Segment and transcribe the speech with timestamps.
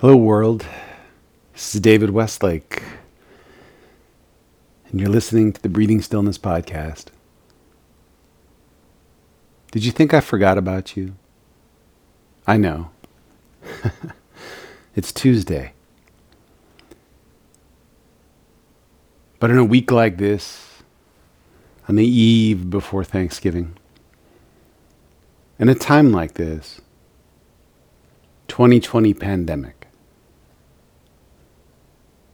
[0.00, 0.64] Hello, world.
[1.54, 2.84] This is David Westlake,
[4.88, 7.06] and you're listening to the Breathing Stillness Podcast.
[9.72, 11.16] Did you think I forgot about you?
[12.46, 12.90] I know.
[14.94, 15.72] it's Tuesday.
[19.40, 20.64] But in a week like this,
[21.88, 23.76] on the eve before Thanksgiving,
[25.58, 26.80] in a time like this,
[28.46, 29.77] 2020 pandemic,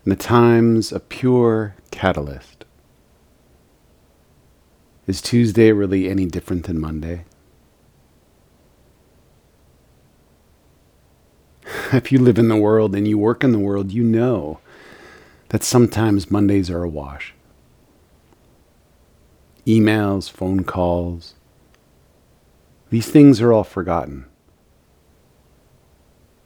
[0.04, 2.66] in the times a pure catalyst,
[5.06, 7.24] is Tuesday really any different than Monday?
[11.92, 14.60] if you live in the world and you work in the world, you know
[15.48, 17.32] that sometimes Mondays are a wash.
[19.66, 21.34] Emails, phone calls,
[22.90, 24.26] these things are all forgotten.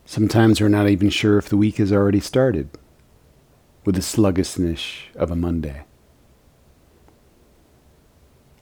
[0.05, 2.71] Sometimes we're not even sure if the week has already started
[3.89, 5.83] with the sluggishness of a Monday.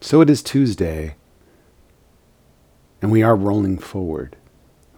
[0.01, 1.17] So it is Tuesday,
[3.03, 4.37] and we are rolling forward,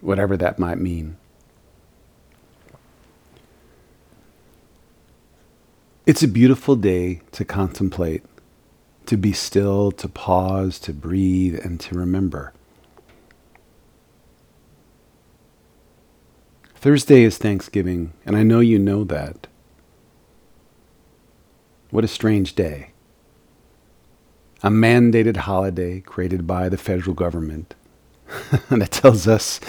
[0.01, 1.17] whatever that might mean.
[6.05, 8.23] It's a beautiful day to contemplate,
[9.07, 12.53] to be still, to pause, to breathe, and to remember.
[16.75, 19.48] Thursday is Thanksgiving, and I know you know that.
[21.91, 22.91] What a strange day.
[24.61, 27.73] A mandated holiday created by the federal government
[28.69, 29.59] that tells us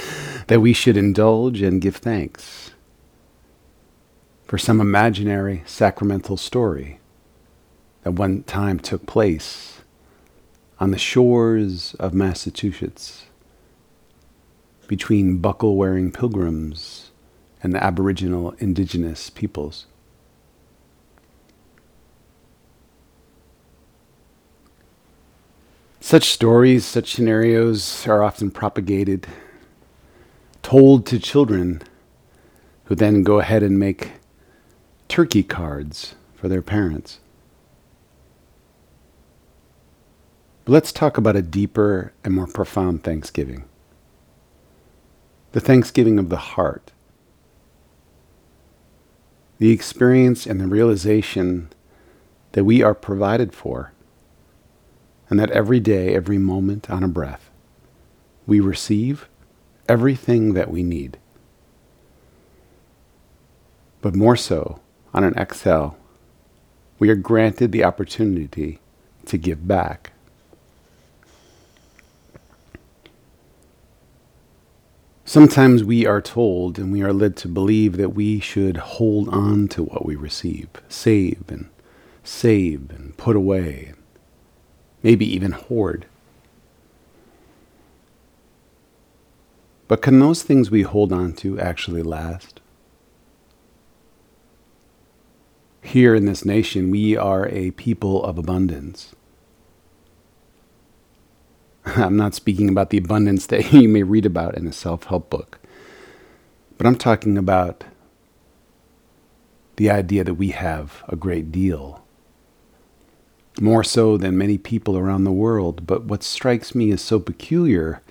[0.48, 2.72] that we should indulge and give thanks
[4.44, 7.00] for some imaginary sacramental story
[8.02, 9.80] that one time took place
[10.78, 13.26] on the shores of Massachusetts
[14.88, 17.12] between buckle wearing pilgrims
[17.62, 19.86] and the Aboriginal indigenous peoples.
[26.00, 29.26] Such stories, such scenarios are often propagated,
[30.62, 31.82] told to children
[32.84, 34.12] who then go ahead and make
[35.08, 37.20] turkey cards for their parents.
[40.64, 43.64] But let's talk about a deeper and more profound Thanksgiving
[45.52, 46.92] the Thanksgiving of the heart.
[49.58, 51.70] The experience and the realization
[52.52, 53.92] that we are provided for,
[55.30, 57.48] and that every day, every moment on a breath,
[58.46, 59.28] we receive
[59.88, 61.18] everything that we need.
[64.02, 64.80] But more so,
[65.14, 65.96] on an exhale,
[66.98, 68.80] we are granted the opportunity
[69.26, 70.12] to give back.
[75.24, 79.68] Sometimes we are told and we are led to believe that we should hold on
[79.68, 81.68] to what we receive, save and
[82.24, 83.92] save and put away,
[85.02, 86.06] maybe even hoard.
[89.88, 92.60] But can those things we hold on to actually last?
[95.82, 99.14] here in this nation, we are a people of abundance.
[101.84, 105.30] I'm not speaking about the abundance that you may read about in a self help
[105.30, 105.58] book,
[106.78, 107.84] but I'm talking about
[109.76, 111.99] the idea that we have a great deal.
[113.60, 115.86] More so than many people around the world.
[115.86, 118.02] But what strikes me as so peculiar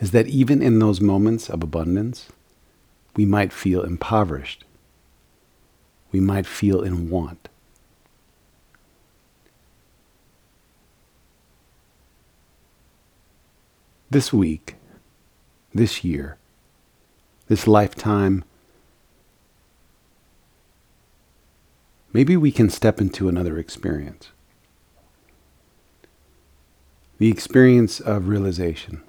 [0.00, 2.28] is that even in those moments of abundance,
[3.14, 4.64] we might feel impoverished
[6.14, 7.48] we might feel in want.
[14.08, 14.76] This week,
[15.74, 16.38] this year,
[17.48, 18.44] this lifetime,
[22.12, 24.28] maybe we can step into another experience.
[27.18, 29.00] The experience of realization,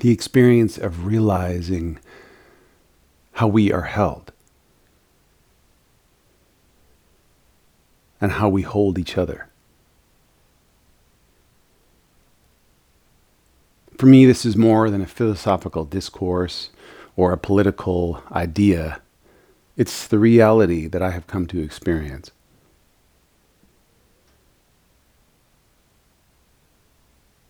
[0.00, 1.98] the experience of realizing
[3.32, 4.32] how we are held.
[8.20, 9.48] and how we hold each other.
[13.96, 16.70] For me, this is more than a philosophical discourse
[17.16, 19.00] or a political idea.
[19.76, 22.30] It's the reality that I have come to experience.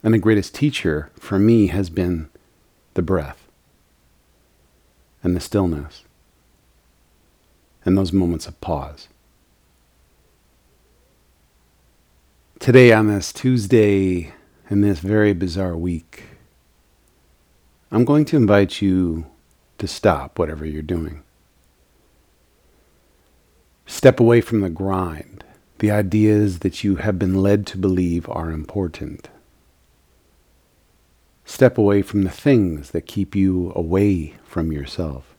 [0.02, 2.28] And the greatest teacher for me has been
[2.94, 3.48] the breath
[5.22, 6.04] and the stillness
[7.84, 9.08] and those moments of pause.
[12.58, 14.32] Today, on this Tuesday,
[14.68, 16.24] in this very bizarre week,
[17.90, 19.26] I'm going to invite you
[19.78, 21.22] to stop whatever you're doing.
[23.86, 25.44] Step away from the grind,
[25.78, 29.28] the ideas that you have been led to believe are important.
[31.48, 35.34] Step away from the things that keep you away from yourself.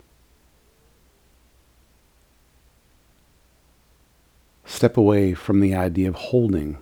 [4.64, 6.78] Step away from the idea of holding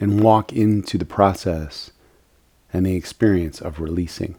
[0.00, 1.92] and walk into the process
[2.72, 4.34] and the experience of releasing.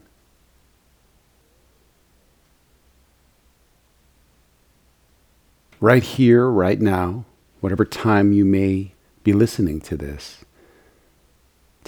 [5.80, 7.24] Right here, right now,
[7.60, 8.92] whatever time you may
[9.24, 10.44] be listening to this,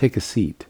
[0.01, 0.65] take a seat.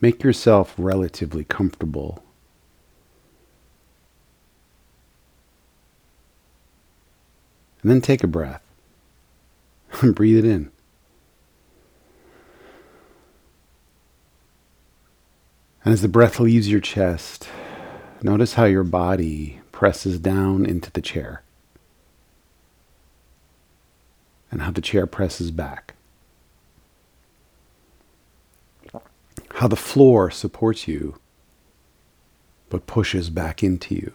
[0.00, 2.22] Make yourself relatively comfortable.
[7.82, 8.62] And then take a breath
[10.00, 10.70] and breathe it in.
[15.84, 17.48] And as the breath leaves your chest,
[18.22, 21.42] notice how your body presses down into the chair
[24.52, 25.95] and how the chair presses back.
[29.56, 31.18] How the floor supports you
[32.68, 34.12] but pushes back into you.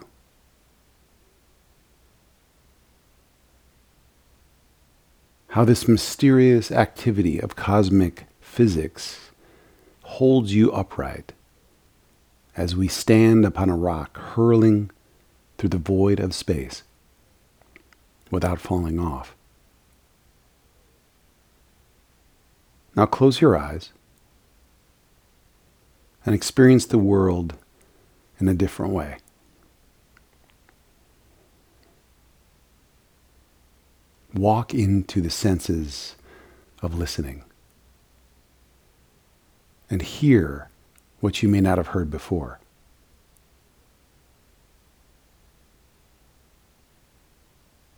[5.48, 9.32] How this mysterious activity of cosmic physics
[10.04, 11.34] holds you upright
[12.56, 14.92] as we stand upon a rock hurling
[15.58, 16.84] through the void of space
[18.30, 19.34] without falling off.
[22.96, 23.90] Now close your eyes
[26.25, 27.56] and experience the world
[28.39, 29.18] in a different way.
[34.33, 36.15] Walk into the senses
[36.81, 37.44] of listening
[39.89, 40.69] and hear
[41.19, 42.59] what you may not have heard before.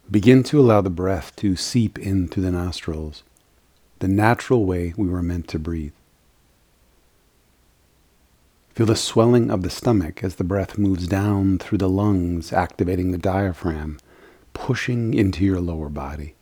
[0.09, 3.23] Begin to allow the breath to seep into the nostrils,
[3.99, 5.93] the natural way we were meant to breathe.
[8.73, 13.11] Feel the swelling of the stomach as the breath moves down through the lungs, activating
[13.11, 13.99] the diaphragm,
[14.53, 16.33] pushing into your lower body.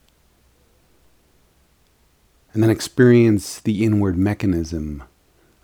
[2.53, 5.03] And then experience the inward mechanism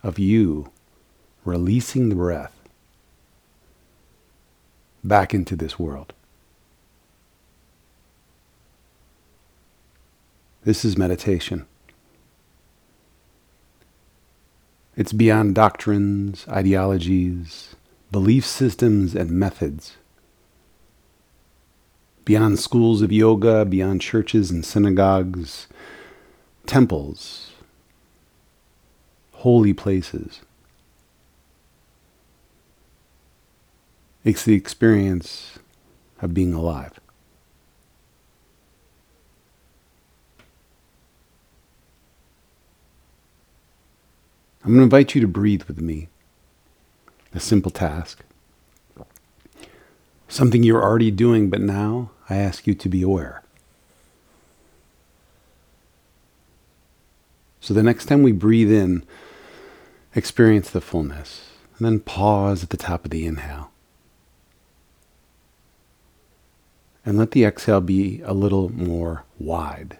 [0.03, 0.71] of you
[1.45, 2.53] releasing the breath
[5.03, 6.13] back into this world.
[10.65, 11.65] This is meditation.
[14.97, 17.75] It's beyond doctrines, ideologies,
[18.11, 19.95] belief systems, and methods.
[22.25, 25.67] Beyond schools of yoga, beyond churches and synagogues,
[26.65, 27.51] temples,
[29.33, 30.41] holy places.
[34.23, 35.59] It's the experience
[36.23, 36.99] of being alive.
[44.67, 46.09] I'm going to invite you to breathe with me.
[47.33, 48.25] A simple task.
[50.27, 53.43] Something you're already doing, but now I ask you to be aware.
[57.61, 59.05] So the next time we breathe in,
[60.13, 63.71] experience the fullness, and then pause at the top of the inhale.
[67.05, 69.97] And let the exhale be a little more wide,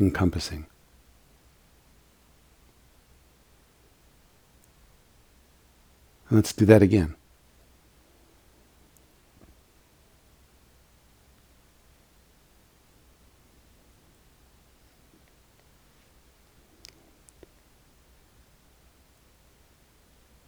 [0.00, 0.64] encompassing.
[6.30, 7.14] Let's do that again.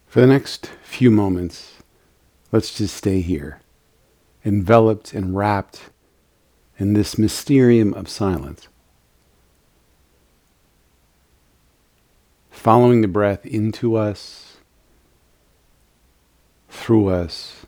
[0.05, 1.75] For the next few moments,
[2.51, 3.61] let's just stay here,
[4.43, 5.89] enveloped and wrapped
[6.77, 8.67] in this mysterium of silence.
[12.49, 14.50] Following the breath into us
[16.91, 17.65] through us,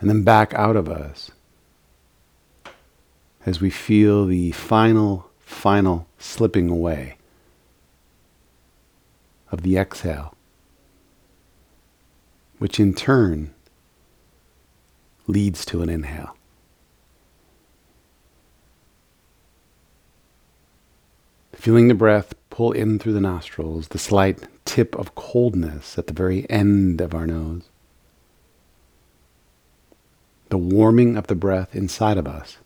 [0.00, 1.30] and then back out of us
[3.46, 7.16] as we feel the final, final slipping away
[9.52, 10.34] of the exhale,
[12.58, 13.54] which in turn
[15.28, 16.36] leads to an inhale.
[21.52, 26.12] Feeling the breath pull in through the nostrils, the slight tip of coldness at the
[26.12, 27.69] very end of our nose
[30.50, 32.58] the warming of the breath inside of us,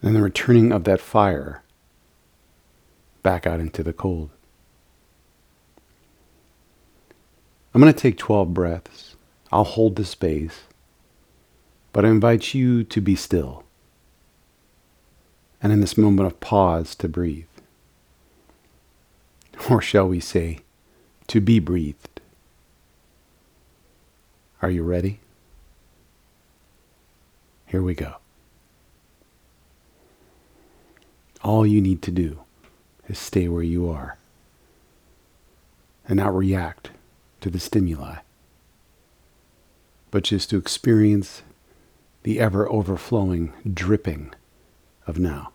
[0.00, 1.62] and the returning of that fire
[3.22, 4.30] back out into the cold.
[7.72, 9.16] I'm going to take 12 breaths.
[9.50, 10.62] I'll hold the space,
[11.92, 13.64] but I invite you to be still.
[15.62, 17.46] And in this moment of pause, to breathe.
[19.70, 20.60] Or shall we say,
[21.28, 22.13] to be breathed.
[24.64, 25.20] Are you ready?
[27.66, 28.14] Here we go.
[31.42, 32.38] All you need to do
[33.06, 34.16] is stay where you are
[36.08, 36.92] and not react
[37.42, 38.20] to the stimuli,
[40.10, 41.42] but just to experience
[42.22, 44.32] the ever overflowing dripping
[45.06, 45.52] of now.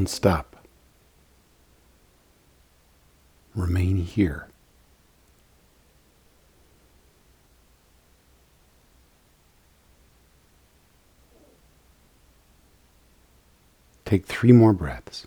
[0.00, 0.56] Don't stop.
[3.54, 4.48] Remain here.
[14.06, 15.26] Take three more breaths.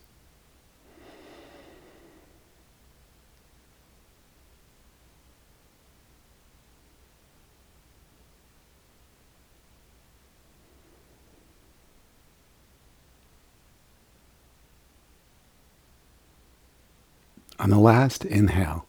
[17.59, 18.85] On the last inhale,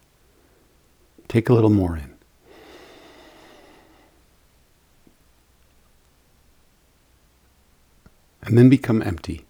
[1.27, 2.13] take a little more in.
[8.41, 9.45] And then become empty.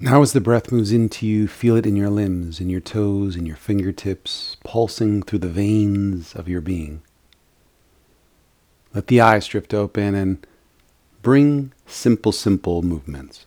[0.00, 3.34] Now, as the breath moves into you, feel it in your limbs, in your toes,
[3.34, 7.02] in your fingertips, pulsing through the veins of your being.
[8.94, 10.46] Let the eyes drift open and
[11.22, 13.46] bring simple, simple movements.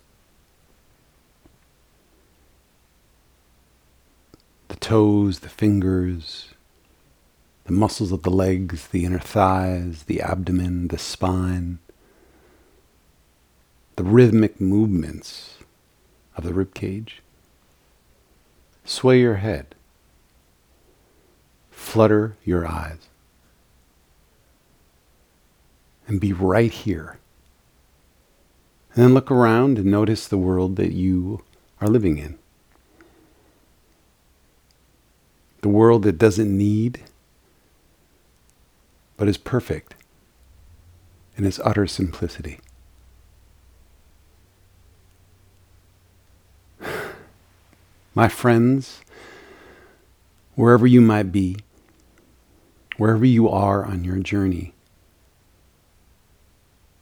[4.67, 6.49] The toes, the fingers,
[7.65, 11.79] the muscles of the legs, the inner thighs, the abdomen, the spine,
[13.95, 15.57] the rhythmic movements
[16.35, 17.21] of the rib cage.
[18.83, 19.75] Sway your head.
[21.69, 23.09] Flutter your eyes.
[26.07, 27.19] And be right here.
[28.93, 31.43] And then look around and notice the world that you
[31.79, 32.37] are living in.
[35.61, 37.01] The world that doesn't need,
[39.15, 39.95] but is perfect
[41.37, 42.59] in its utter simplicity.
[48.13, 49.01] My friends,
[50.55, 51.57] wherever you might be,
[52.97, 54.73] wherever you are on your journey,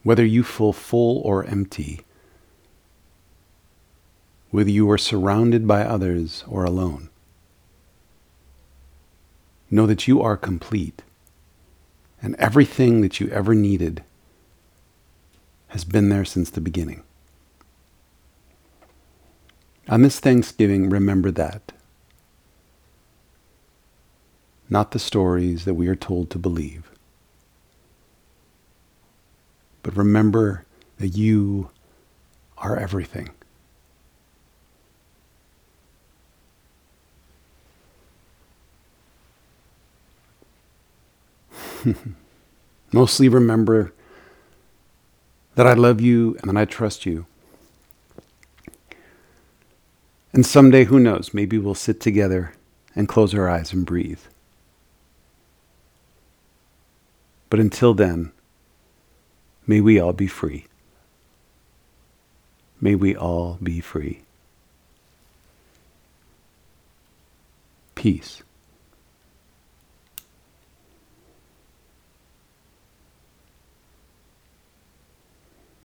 [0.04, 2.02] whether you feel full or empty,
[4.52, 7.10] whether you are surrounded by others or alone,
[9.70, 11.04] know that you are complete
[12.22, 14.04] and everything that you ever needed
[15.70, 17.04] has been there since the beginning.
[19.88, 21.72] On this Thanksgiving, remember that.
[24.70, 26.92] Not the stories that we are told to believe,
[29.84, 30.66] but remember
[30.98, 31.70] that you
[32.58, 33.30] are everything.
[42.92, 43.94] Mostly remember
[45.56, 47.26] that I love you and that I trust you.
[50.32, 52.54] And someday, who knows, maybe we'll sit together
[52.96, 54.22] and close our eyes and breathe.
[57.50, 58.32] But until then,
[59.70, 60.66] may we all be free.
[62.82, 64.22] May we all be free.
[67.94, 68.42] Peace.